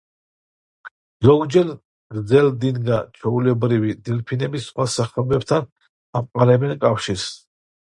[1.27, 1.69] ზოგჯერ
[2.15, 5.71] გრძელდინგა ჩვეულებრივი დელფინები სხვა სახეობებთან
[6.23, 7.31] ამყარებენ კავშირს.